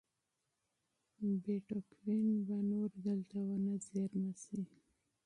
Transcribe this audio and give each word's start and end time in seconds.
بېټکوین 1.43 2.27
به 2.47 2.57
نور 2.69 2.89
دلته 3.05 3.37
ونه 3.49 3.73
زېرمه 3.87 4.33
شي. 4.43 4.61